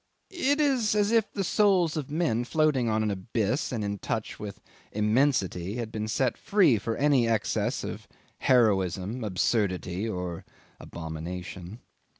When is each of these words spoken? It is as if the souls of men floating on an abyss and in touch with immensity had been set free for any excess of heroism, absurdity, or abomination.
It 0.31 0.59
is 0.59 0.95
as 0.95 1.11
if 1.11 1.31
the 1.31 1.43
souls 1.43 1.95
of 1.95 2.09
men 2.09 2.43
floating 2.43 2.89
on 2.89 3.03
an 3.03 3.11
abyss 3.11 3.71
and 3.71 3.83
in 3.83 3.99
touch 3.99 4.39
with 4.39 4.59
immensity 4.91 5.75
had 5.75 5.91
been 5.91 6.07
set 6.07 6.39
free 6.39 6.79
for 6.79 6.97
any 6.97 7.27
excess 7.27 7.83
of 7.83 8.07
heroism, 8.39 9.23
absurdity, 9.23 10.09
or 10.09 10.43
abomination. 10.79 11.81